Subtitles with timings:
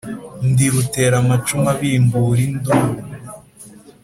[0.49, 3.01] Ndi rutera amacumu abimbura induru,